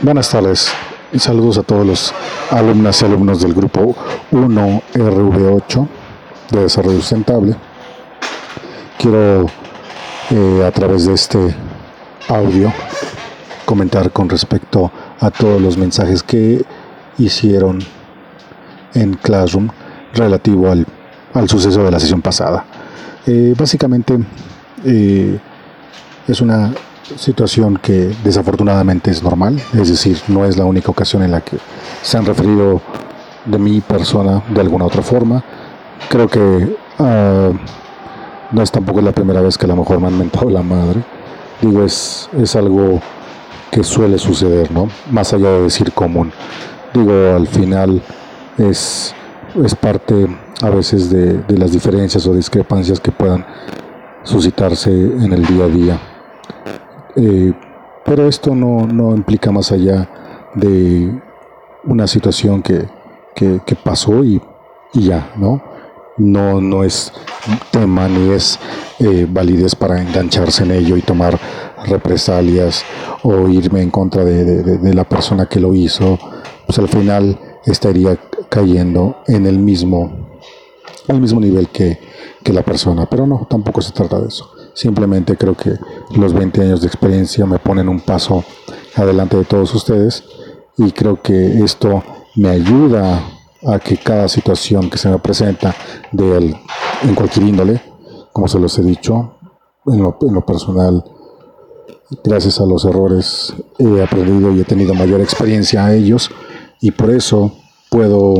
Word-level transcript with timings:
Buenas 0.00 0.30
tardes 0.30 0.72
y 1.12 1.18
saludos 1.18 1.58
a 1.58 1.62
todos 1.62 1.86
los 1.86 2.14
alumnas 2.50 3.00
y 3.00 3.04
alumnos 3.04 3.40
del 3.40 3.54
grupo 3.54 3.94
1RV8 4.32 5.88
de 6.50 6.60
Desarrollo 6.60 6.98
Sustentable. 6.98 7.54
Quiero 8.98 9.46
eh, 10.30 10.64
a 10.66 10.70
través 10.72 11.06
de 11.06 11.14
este 11.14 11.54
audio 12.28 12.72
comentar 13.64 14.10
con 14.10 14.28
respecto 14.28 14.90
a 15.20 15.30
todos 15.30 15.60
los 15.60 15.76
mensajes 15.76 16.22
que 16.22 16.64
hicieron 17.18 17.78
en 18.94 19.14
Classroom 19.14 19.68
relativo 20.14 20.68
al, 20.70 20.86
suceso 21.48 21.84
de 21.84 21.90
la 21.90 22.00
sesión 22.00 22.22
pasada. 22.22 22.64
Eh, 23.26 23.54
básicamente 23.56 24.18
eh, 24.84 25.38
es 26.26 26.40
una 26.40 26.72
situación 27.16 27.76
que 27.76 28.14
desafortunadamente 28.24 29.10
es 29.10 29.22
normal, 29.22 29.60
es 29.74 29.88
decir, 29.88 30.20
no 30.28 30.44
es 30.44 30.56
la 30.56 30.64
única 30.64 30.90
ocasión 30.90 31.22
en 31.22 31.30
la 31.30 31.40
que 31.40 31.58
se 32.02 32.16
han 32.16 32.24
referido 32.24 32.80
de 33.44 33.58
mi 33.58 33.80
persona 33.80 34.42
de 34.48 34.60
alguna 34.60 34.84
otra 34.84 35.02
forma. 35.02 35.42
Creo 36.08 36.28
que 36.28 36.76
ah, 36.98 37.50
no 38.50 38.62
es 38.62 38.70
tampoco 38.70 39.00
la 39.00 39.12
primera 39.12 39.40
vez 39.40 39.58
que 39.58 39.66
a 39.66 39.68
lo 39.68 39.76
mejor 39.76 40.00
me 40.00 40.08
han 40.08 40.18
mentado 40.18 40.50
la 40.50 40.62
madre. 40.62 41.02
Digo, 41.60 41.84
es, 41.84 42.28
es 42.38 42.56
algo 42.56 43.00
que 43.70 43.82
suele 43.82 44.18
suceder, 44.18 44.70
¿no? 44.70 44.88
Más 45.10 45.32
allá 45.32 45.50
de 45.50 45.62
decir 45.62 45.92
común. 45.92 46.32
Digo, 46.92 47.12
al 47.34 47.46
final 47.46 48.02
es, 48.58 49.14
es 49.64 49.74
parte 49.74 50.26
a 50.60 50.70
veces 50.70 51.10
de, 51.10 51.38
de 51.38 51.58
las 51.58 51.72
diferencias 51.72 52.26
o 52.26 52.34
discrepancias 52.34 53.00
que 53.00 53.10
puedan 53.10 53.46
suscitarse 54.22 54.90
en 54.90 55.32
el 55.32 55.46
día 55.46 55.64
a 55.64 55.68
día. 55.68 56.00
Eh, 57.16 57.52
pero 58.04 58.28
esto 58.28 58.54
no, 58.54 58.86
no, 58.86 59.14
implica 59.14 59.50
más 59.50 59.70
allá 59.72 60.08
de 60.54 61.20
una 61.84 62.06
situación 62.06 62.62
que, 62.62 62.88
que, 63.34 63.76
pasó 63.76 64.24
y, 64.24 64.40
ya, 64.94 65.32
¿no? 65.36 65.62
No, 66.18 66.60
no 66.60 66.84
es 66.84 67.12
tema 67.70 68.08
ni 68.08 68.30
es 68.32 68.58
eh, 68.98 69.26
validez 69.28 69.74
para 69.74 70.00
engancharse 70.00 70.62
en 70.64 70.72
ello 70.72 70.96
y 70.96 71.02
tomar 71.02 71.38
represalias 71.86 72.84
o 73.22 73.48
irme 73.48 73.82
en 73.82 73.90
contra 73.90 74.24
de, 74.24 74.62
de, 74.62 74.94
la 74.94 75.04
persona 75.04 75.46
que 75.46 75.58
lo 75.58 75.74
hizo, 75.74 76.18
pues 76.66 76.78
al 76.78 76.88
final 76.88 77.38
estaría 77.64 78.18
cayendo 78.48 79.16
en 79.26 79.46
el 79.46 79.58
mismo, 79.58 80.28
al 81.08 81.20
mismo 81.20 81.40
nivel 81.40 81.68
que, 81.68 81.98
que 82.42 82.52
la 82.52 82.62
persona. 82.62 83.06
Pero 83.06 83.26
no, 83.26 83.46
tampoco 83.48 83.80
se 83.80 83.92
trata 83.92 84.20
de 84.20 84.28
eso. 84.28 84.50
Simplemente 84.74 85.36
creo 85.36 85.54
que 85.54 85.72
los 86.16 86.32
20 86.32 86.60
años 86.62 86.80
de 86.80 86.86
experiencia 86.86 87.46
me 87.46 87.58
ponen 87.58 87.88
un 87.88 88.00
paso 88.00 88.44
adelante 88.96 89.36
de 89.36 89.44
todos 89.44 89.74
ustedes 89.74 90.24
y 90.76 90.92
creo 90.92 91.20
que 91.20 91.62
esto 91.62 92.02
me 92.36 92.50
ayuda 92.50 93.22
a 93.66 93.78
que 93.78 93.96
cada 93.96 94.28
situación 94.28 94.90
que 94.90 94.98
se 94.98 95.08
me 95.08 95.18
presenta 95.18 95.74
de 96.10 96.56
en 97.02 97.14
cualquier 97.14 97.46
índole, 97.46 97.80
como 98.32 98.48
se 98.48 98.58
los 98.58 98.78
he 98.78 98.82
dicho, 98.82 99.36
en 99.86 100.02
lo, 100.02 100.18
en 100.20 100.34
lo 100.34 100.44
personal, 100.44 101.04
gracias 102.24 102.60
a 102.60 102.66
los 102.66 102.84
errores 102.84 103.54
he 103.78 104.02
aprendido 104.02 104.52
y 104.52 104.60
he 104.60 104.64
tenido 104.64 104.94
mayor 104.94 105.20
experiencia 105.20 105.86
a 105.86 105.94
ellos 105.94 106.30
y 106.80 106.90
por 106.90 107.10
eso 107.10 107.52
puedo 107.90 108.34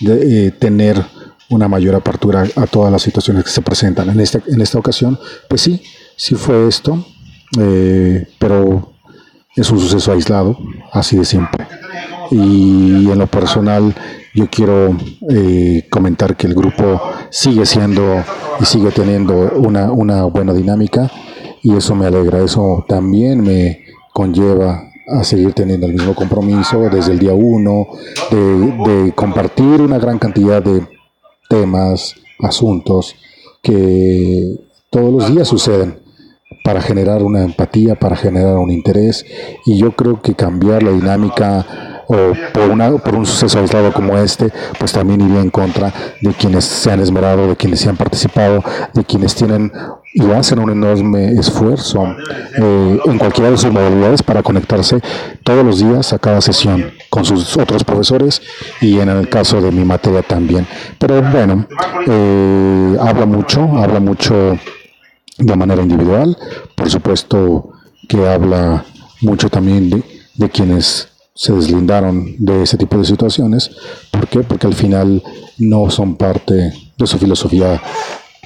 de, 0.00 0.46
eh, 0.46 0.50
tener 0.52 1.04
una 1.48 1.68
mayor 1.68 1.94
apertura 1.94 2.44
a 2.56 2.66
todas 2.66 2.92
las 2.92 3.02
situaciones 3.02 3.44
que 3.44 3.50
se 3.50 3.62
presentan. 3.62 4.10
En 4.10 4.20
esta, 4.20 4.40
en 4.46 4.60
esta 4.60 4.78
ocasión, 4.78 5.18
pues 5.48 5.60
sí, 5.60 5.82
sí 6.16 6.34
fue 6.34 6.66
esto, 6.66 7.04
eh, 7.58 8.26
pero 8.38 8.92
es 9.54 9.70
un 9.70 9.80
suceso 9.80 10.12
aislado, 10.12 10.58
así 10.92 11.16
de 11.16 11.24
simple. 11.24 11.66
Y 12.30 13.10
en 13.10 13.18
lo 13.18 13.26
personal, 13.26 13.94
yo 14.34 14.48
quiero 14.50 14.96
eh, 15.30 15.86
comentar 15.90 16.36
que 16.36 16.46
el 16.46 16.54
grupo 16.54 17.00
sigue 17.30 17.64
siendo 17.64 18.22
y 18.60 18.64
sigue 18.64 18.90
teniendo 18.90 19.52
una, 19.56 19.90
una 19.92 20.24
buena 20.24 20.52
dinámica 20.52 21.10
y 21.62 21.74
eso 21.74 21.94
me 21.94 22.06
alegra, 22.06 22.42
eso 22.42 22.84
también 22.86 23.42
me 23.42 23.84
conlleva 24.12 24.90
a 25.08 25.24
seguir 25.24 25.52
teniendo 25.52 25.86
el 25.86 25.94
mismo 25.94 26.14
compromiso 26.14 26.80
desde 26.90 27.12
el 27.12 27.18
día 27.18 27.32
uno, 27.32 27.86
de, 28.30 29.02
de 29.04 29.12
compartir 29.12 29.80
una 29.80 29.98
gran 29.98 30.18
cantidad 30.18 30.62
de 30.62 30.86
temas, 31.48 32.14
asuntos 32.40 33.14
que 33.62 34.58
todos 34.90 35.12
los 35.12 35.32
días 35.32 35.48
suceden 35.48 36.05
para 36.66 36.82
generar 36.82 37.22
una 37.22 37.44
empatía, 37.44 37.94
para 37.94 38.16
generar 38.16 38.56
un 38.56 38.72
interés 38.72 39.24
y 39.64 39.78
yo 39.78 39.92
creo 39.92 40.20
que 40.20 40.34
cambiar 40.34 40.82
la 40.82 40.90
dinámica 40.90 41.64
o 42.08 42.32
por, 42.52 42.70
una, 42.70 42.90
por 42.98 43.14
un 43.14 43.24
suceso 43.24 43.60
aislado 43.60 43.92
como 43.92 44.18
este, 44.18 44.48
pues 44.76 44.90
también 44.90 45.20
iría 45.20 45.40
en 45.42 45.50
contra 45.50 45.92
de 46.20 46.32
quienes 46.32 46.64
se 46.64 46.90
han 46.90 47.00
esmerado, 47.00 47.46
de 47.46 47.54
quienes 47.54 47.78
se 47.78 47.88
han 47.88 47.96
participado, 47.96 48.64
de 48.92 49.04
quienes 49.04 49.36
tienen 49.36 49.70
y 50.12 50.28
hacen 50.32 50.58
un 50.58 50.70
enorme 50.70 51.38
esfuerzo 51.38 52.04
eh, 52.56 53.00
en 53.04 53.18
cualquiera 53.18 53.52
de 53.52 53.58
sus 53.58 53.70
modalidades 53.70 54.24
para 54.24 54.42
conectarse 54.42 55.00
todos 55.44 55.64
los 55.64 55.78
días 55.78 56.12
a 56.12 56.18
cada 56.18 56.40
sesión 56.40 56.90
con 57.10 57.24
sus 57.24 57.56
otros 57.56 57.84
profesores 57.84 58.42
y 58.80 58.98
en 58.98 59.08
el 59.08 59.28
caso 59.28 59.60
de 59.60 59.70
mi 59.70 59.84
materia 59.84 60.22
también. 60.22 60.66
Pero 60.98 61.22
bueno, 61.22 61.66
eh, 62.08 62.96
habla 63.00 63.24
mucho, 63.24 63.60
habla 63.76 64.00
mucho 64.00 64.58
de 65.38 65.56
manera 65.56 65.82
individual, 65.82 66.36
por 66.74 66.90
supuesto 66.90 67.70
que 68.08 68.26
habla 68.26 68.84
mucho 69.20 69.48
también 69.48 69.90
de, 70.34 70.50
quienes 70.50 71.08
se 71.34 71.52
deslindaron 71.52 72.36
de 72.38 72.62
ese 72.62 72.76
tipo 72.76 72.98
de 72.98 73.04
situaciones. 73.04 73.70
¿Por 74.10 74.28
qué? 74.28 74.40
Porque 74.40 74.66
al 74.66 74.74
final 74.74 75.22
no 75.58 75.90
son 75.90 76.16
parte 76.16 76.72
de 76.96 77.06
su 77.06 77.18
filosofía 77.18 77.80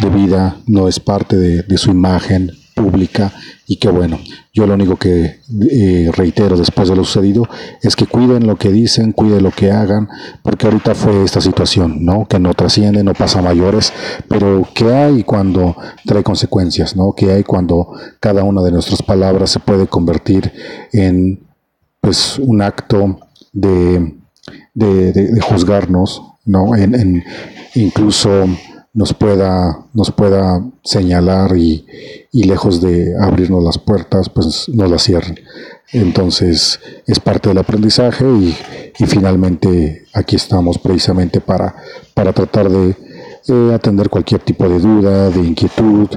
de 0.00 0.10
vida, 0.10 0.56
no 0.66 0.88
es 0.88 1.00
parte 1.00 1.36
de, 1.36 1.78
su 1.78 1.90
imagen 1.90 2.50
pública 2.74 3.32
y 3.66 3.76
que 3.76 3.88
bueno, 3.88 4.18
yo 4.52 4.66
lo 4.66 4.74
único 4.74 4.96
que 4.96 5.40
eh, 5.70 6.10
reitero 6.12 6.56
después 6.56 6.88
de 6.88 6.96
lo 6.96 7.04
sucedido 7.04 7.48
es 7.82 7.96
que 7.96 8.06
cuiden 8.06 8.46
lo 8.46 8.56
que 8.56 8.70
dicen, 8.70 9.12
cuiden 9.12 9.42
lo 9.42 9.50
que 9.50 9.70
hagan, 9.70 10.08
porque 10.42 10.66
ahorita 10.66 10.94
fue 10.94 11.24
esta 11.24 11.40
situación, 11.40 12.04
¿no? 12.04 12.26
Que 12.26 12.38
no 12.38 12.52
trasciende, 12.52 13.02
no 13.02 13.14
pasa 13.14 13.40
mayores, 13.40 13.92
pero 14.28 14.68
que 14.74 14.92
hay 14.92 15.22
cuando 15.22 15.76
trae 16.04 16.22
consecuencias, 16.22 16.94
¿no? 16.96 17.14
Que 17.14 17.32
hay 17.32 17.44
cuando 17.44 17.92
cada 18.20 18.44
una 18.44 18.62
de 18.62 18.72
nuestras 18.72 19.02
palabras 19.02 19.50
se 19.50 19.60
puede 19.60 19.86
convertir 19.86 20.52
en 20.92 21.40
pues 22.00 22.38
un 22.38 22.60
acto 22.60 23.18
de, 23.52 24.14
de, 24.74 25.40
juzgarnos, 25.40 26.22
¿no? 26.44 26.76
En, 26.76 27.24
incluso 27.74 28.46
nos 28.94 29.12
pueda, 29.12 29.84
nos 29.92 30.12
pueda 30.12 30.64
señalar 30.82 31.56
y, 31.56 31.84
y, 32.32 32.44
lejos 32.44 32.80
de 32.80 33.14
abrirnos 33.20 33.62
las 33.62 33.76
puertas, 33.76 34.28
pues 34.28 34.68
nos 34.68 34.90
las 34.90 35.02
cierren. 35.02 35.40
Entonces 35.92 36.80
es 37.06 37.20
parte 37.20 37.48
del 37.48 37.58
aprendizaje 37.58 38.24
y, 38.24 38.56
y 38.98 39.06
finalmente 39.06 40.06
aquí 40.14 40.36
estamos 40.36 40.78
precisamente 40.78 41.40
para, 41.40 41.74
para 42.14 42.32
tratar 42.32 42.70
de 42.70 42.96
eh, 43.48 43.74
atender 43.74 44.08
cualquier 44.08 44.40
tipo 44.40 44.68
de 44.68 44.78
duda, 44.78 45.28
de 45.28 45.40
inquietud, 45.40 46.08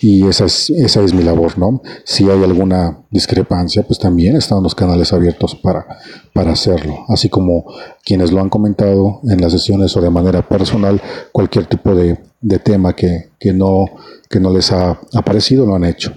y 0.00 0.26
esa 0.26 0.46
es, 0.46 0.70
esa 0.70 1.02
es 1.02 1.14
mi 1.14 1.22
labor, 1.22 1.58
¿no? 1.58 1.82
Si 2.04 2.28
hay 2.28 2.42
alguna 2.42 2.98
discrepancia, 3.10 3.82
pues 3.82 3.98
también 3.98 4.36
están 4.36 4.62
los 4.62 4.74
canales 4.74 5.12
abiertos 5.12 5.54
para, 5.54 5.86
para 6.32 6.52
hacerlo, 6.52 7.04
así 7.08 7.28
como 7.28 7.64
quienes 8.04 8.32
lo 8.32 8.40
han 8.40 8.48
comentado 8.48 9.20
en 9.24 9.40
las 9.40 9.52
sesiones 9.52 9.96
o 9.96 10.00
de 10.00 10.10
manera 10.10 10.46
personal, 10.48 11.00
cualquier 11.32 11.66
tipo 11.66 11.94
de, 11.94 12.18
de 12.40 12.58
tema 12.58 12.94
que, 12.94 13.30
que, 13.38 13.52
no, 13.52 13.86
que 14.28 14.40
no 14.40 14.52
les 14.52 14.72
ha 14.72 14.98
aparecido, 15.12 15.66
lo 15.66 15.74
han 15.74 15.84
hecho. 15.84 16.12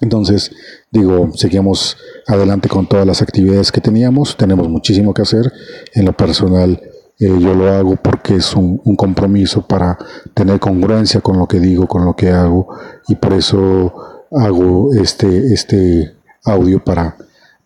Entonces, 0.00 0.52
digo, 0.90 1.30
seguimos 1.34 1.96
adelante 2.26 2.68
con 2.68 2.86
todas 2.86 3.06
las 3.06 3.20
actividades 3.20 3.72
que 3.72 3.80
teníamos, 3.80 4.36
tenemos 4.36 4.68
muchísimo 4.68 5.12
que 5.12 5.22
hacer 5.22 5.52
en 5.94 6.04
lo 6.04 6.16
personal 6.16 6.80
eh, 7.20 7.36
yo 7.40 7.54
lo 7.54 7.68
hago 7.72 7.96
porque 7.96 8.36
es 8.36 8.54
un, 8.54 8.78
compromiso 8.96 9.66
para 9.66 9.98
tener 10.34 10.60
congruencia 10.60 11.20
con 11.20 11.38
lo 11.38 11.48
que 11.48 11.58
digo, 11.58 11.86
con 11.88 12.04
lo 12.04 12.14
que 12.14 12.30
hago, 12.30 12.68
y 13.08 13.16
por 13.16 13.32
eso 13.32 13.92
hago 14.30 14.92
este, 14.94 15.52
este 15.52 16.14
audio 16.44 16.82
para, 16.84 17.16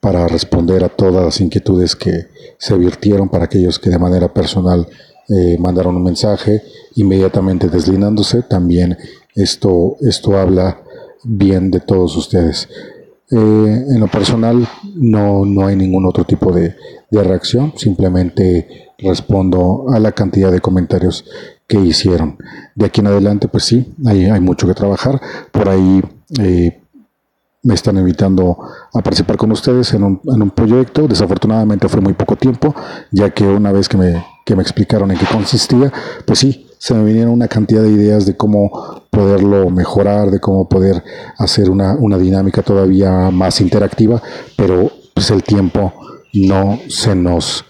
para 0.00 0.26
responder 0.26 0.84
a 0.84 0.88
todas 0.88 1.24
las 1.24 1.40
inquietudes 1.40 1.94
que 1.96 2.28
se 2.58 2.76
virtieron 2.78 3.28
para 3.28 3.44
aquellos 3.44 3.78
que 3.78 3.90
de 3.90 3.98
manera 3.98 4.32
personal 4.32 4.86
eh, 5.28 5.56
mandaron 5.58 5.96
un 5.96 6.04
mensaje 6.04 6.62
inmediatamente 6.96 7.68
deslinándose. 7.68 8.42
También 8.42 8.96
esto, 9.34 9.96
esto 10.00 10.38
habla 10.38 10.80
bien 11.24 11.70
de 11.70 11.80
todos 11.80 12.16
ustedes. 12.16 12.68
Eh, 13.30 13.36
en 13.36 14.00
lo 14.00 14.08
personal 14.08 14.66
no, 14.94 15.44
no 15.44 15.66
hay 15.66 15.76
ningún 15.76 16.06
otro 16.06 16.24
tipo 16.24 16.52
de, 16.52 16.74
de 17.10 17.22
reacción, 17.22 17.72
simplemente 17.76 18.91
respondo 19.02 19.86
a 19.92 19.98
la 19.98 20.12
cantidad 20.12 20.50
de 20.50 20.60
comentarios 20.60 21.24
que 21.66 21.78
hicieron. 21.78 22.38
De 22.74 22.86
aquí 22.86 23.00
en 23.00 23.08
adelante, 23.08 23.48
pues 23.48 23.64
sí, 23.64 23.94
hay, 24.06 24.40
mucho 24.40 24.66
que 24.66 24.74
trabajar. 24.74 25.20
Por 25.50 25.68
ahí, 25.68 26.02
eh, 26.40 26.82
me 27.64 27.74
están 27.74 27.96
invitando 27.96 28.58
a 28.92 29.00
participar 29.00 29.36
con 29.36 29.52
ustedes 29.52 29.94
en 29.94 30.02
un, 30.02 30.20
en 30.24 30.42
un 30.42 30.50
proyecto. 30.50 31.06
Desafortunadamente 31.06 31.88
fue 31.88 32.00
muy 32.00 32.12
poco 32.12 32.36
tiempo, 32.36 32.74
ya 33.10 33.30
que 33.30 33.44
una 33.44 33.70
vez 33.72 33.88
que 33.88 33.96
me, 33.96 34.24
que 34.44 34.56
me 34.56 34.62
explicaron 34.62 35.10
en 35.10 35.18
qué 35.18 35.26
consistía, 35.26 35.92
pues 36.26 36.40
sí, 36.40 36.66
se 36.78 36.94
me 36.94 37.04
vinieron 37.04 37.32
una 37.32 37.46
cantidad 37.46 37.82
de 37.82 37.90
ideas 37.90 38.26
de 38.26 38.36
cómo 38.36 39.04
poderlo 39.10 39.70
mejorar, 39.70 40.30
de 40.32 40.40
cómo 40.40 40.68
poder 40.68 41.04
hacer 41.38 41.70
una, 41.70 41.94
una 41.94 42.18
dinámica 42.18 42.62
todavía 42.62 43.30
más 43.30 43.60
interactiva, 43.60 44.20
pero 44.56 44.90
pues 45.14 45.30
el 45.30 45.44
tiempo 45.44 45.92
no 46.32 46.80
se 46.88 47.14
nos, 47.14 47.64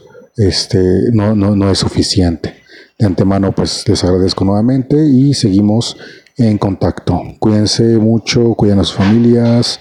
este, 0.48 0.78
no, 1.12 1.34
no, 1.34 1.56
no 1.56 1.70
es 1.70 1.78
suficiente. 1.78 2.54
De 2.98 3.06
antemano, 3.06 3.52
pues 3.52 3.88
les 3.88 4.04
agradezco 4.04 4.44
nuevamente 4.44 4.96
y 5.08 5.34
seguimos 5.34 5.96
en 6.36 6.58
contacto. 6.58 7.20
Cuídense 7.38 7.82
mucho, 7.98 8.54
cuiden 8.54 8.78
a 8.78 8.84
sus 8.84 8.96
familias 8.96 9.80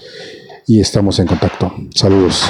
y 0.66 0.80
estamos 0.80 1.18
en 1.18 1.26
contacto. 1.26 1.72
Saludos. 1.94 2.44